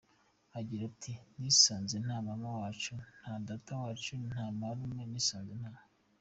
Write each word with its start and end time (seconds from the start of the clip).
Agira 0.59 0.83
ati 0.91 1.13
“Nisanze 1.39 1.95
nta 2.05 2.17
mama 2.27 2.47
wacu, 2.57 2.93
nta 3.19 3.33
data 3.47 3.71
wacu, 3.81 4.13
nta 4.29 4.45
marume, 4.59 5.03
nisanga 5.11 5.53
nta. 5.61 5.73